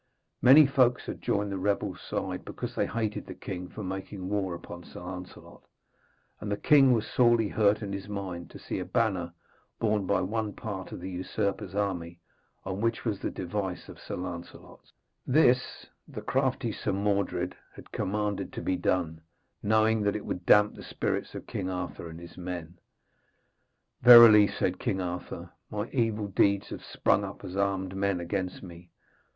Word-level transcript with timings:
Many 0.41 0.65
folks 0.65 1.05
had 1.05 1.21
joined 1.21 1.51
the 1.51 1.59
rebels' 1.59 2.01
side, 2.01 2.43
because 2.43 2.73
they 2.73 2.87
hated 2.87 3.27
the 3.27 3.35
king 3.35 3.67
for 3.69 3.83
making 3.83 4.29
war 4.29 4.55
upon 4.55 4.83
Sir 4.83 4.99
Lancelot, 4.99 5.61
and 6.39 6.51
the 6.51 6.57
king 6.57 6.91
was 6.91 7.05
sorely 7.05 7.49
hurt 7.49 7.83
in 7.83 7.93
his 7.93 8.09
mind 8.09 8.49
to 8.49 8.57
see 8.57 8.79
a 8.79 8.83
banner 8.85 9.31
borne 9.77 10.07
by 10.07 10.21
one 10.21 10.53
part 10.53 10.91
of 10.91 11.01
the 11.01 11.09
usurper's 11.11 11.75
army, 11.75 12.19
on 12.65 12.81
which 12.81 13.05
was 13.05 13.19
the 13.19 13.29
device 13.29 13.87
of 13.89 13.99
Sir 13.99 14.15
Lancelot's. 14.15 14.91
This 15.27 15.85
the 16.07 16.23
crafty 16.23 16.71
Sir 16.71 16.93
Mordred 16.93 17.55
had 17.75 17.91
commanded 17.91 18.51
to 18.53 18.61
be 18.63 18.77
done, 18.77 19.21
knowing 19.61 20.01
that 20.01 20.15
it 20.15 20.25
would 20.25 20.47
damp 20.47 20.73
the 20.73 20.81
spirits 20.83 21.35
of 21.35 21.45
King 21.45 21.69
Arthur 21.69 22.09
and 22.09 22.19
his 22.19 22.39
men. 22.39 22.79
'Verily,' 24.01 24.47
said 24.47 24.79
King 24.79 24.99
Arthur, 24.99 25.51
'my 25.69 25.91
evil 25.91 26.25
deeds 26.25 26.69
have 26.69 26.83
sprung 26.83 27.23
up 27.23 27.45
as 27.45 27.55
armed 27.55 27.95
men 27.95 28.19
against 28.19 28.63
me. 28.63 28.89